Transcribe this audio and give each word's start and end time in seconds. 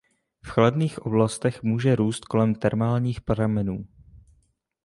V 0.41 0.47
chladných 0.49 0.99
oblastech 0.99 1.63
může 1.63 1.95
růst 1.95 2.25
kolem 2.25 2.55
termálních 2.55 3.21
pramenů. 3.21 3.87